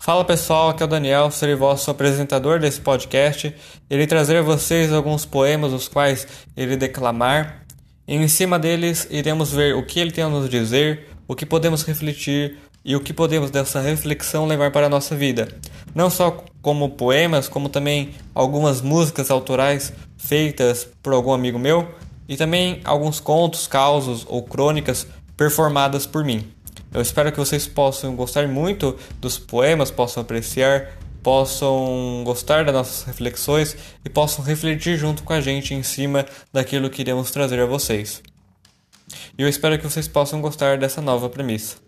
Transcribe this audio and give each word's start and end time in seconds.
Fala 0.00 0.24
pessoal, 0.24 0.70
aqui 0.70 0.82
é 0.82 0.86
o 0.86 0.88
Daniel, 0.88 1.28
serei 1.30 1.56
vosso 1.56 1.90
apresentador 1.90 2.60
desse 2.60 2.80
podcast. 2.80 3.52
Irei 3.90 4.06
trazer 4.06 4.36
a 4.36 4.42
vocês 4.42 4.92
alguns 4.92 5.26
poemas, 5.26 5.72
os 5.72 5.88
quais 5.88 6.26
irei 6.56 6.76
declamar. 6.76 7.64
E 8.06 8.14
em 8.14 8.28
cima 8.28 8.60
deles, 8.60 9.08
iremos 9.10 9.52
ver 9.52 9.74
o 9.74 9.84
que 9.84 9.98
ele 9.98 10.12
tem 10.12 10.22
a 10.22 10.28
nos 10.28 10.48
dizer, 10.48 11.08
o 11.26 11.34
que 11.34 11.44
podemos 11.44 11.82
refletir 11.82 12.58
e 12.84 12.94
o 12.94 13.00
que 13.00 13.12
podemos 13.12 13.50
dessa 13.50 13.80
reflexão 13.80 14.46
levar 14.46 14.70
para 14.70 14.86
a 14.86 14.88
nossa 14.88 15.16
vida. 15.16 15.48
Não 15.92 16.08
só 16.08 16.44
como 16.62 16.90
poemas, 16.90 17.48
como 17.48 17.68
também 17.68 18.14
algumas 18.32 18.80
músicas 18.80 19.32
autorais 19.32 19.92
feitas 20.16 20.88
por 21.02 21.12
algum 21.12 21.32
amigo 21.32 21.58
meu 21.58 21.88
e 22.28 22.36
também 22.36 22.80
alguns 22.84 23.18
contos, 23.18 23.66
causos 23.66 24.24
ou 24.28 24.44
crônicas 24.44 25.08
performadas 25.36 26.06
por 26.06 26.24
mim. 26.24 26.46
Eu 26.92 27.02
espero 27.02 27.30
que 27.30 27.38
vocês 27.38 27.66
possam 27.66 28.16
gostar 28.16 28.48
muito 28.48 28.96
dos 29.20 29.38
poemas, 29.38 29.90
possam 29.90 30.22
apreciar, 30.22 30.98
possam 31.22 32.22
gostar 32.24 32.64
das 32.64 32.74
nossas 32.74 33.02
reflexões 33.04 33.76
e 34.04 34.08
possam 34.08 34.44
refletir 34.44 34.96
junto 34.96 35.22
com 35.22 35.32
a 35.32 35.40
gente 35.40 35.74
em 35.74 35.82
cima 35.82 36.24
daquilo 36.52 36.88
que 36.88 37.02
iremos 37.02 37.30
trazer 37.30 37.60
a 37.60 37.66
vocês. 37.66 38.22
E 39.36 39.42
eu 39.42 39.48
espero 39.48 39.78
que 39.78 39.84
vocês 39.84 40.08
possam 40.08 40.40
gostar 40.40 40.78
dessa 40.78 41.00
nova 41.00 41.28
premissa. 41.28 41.87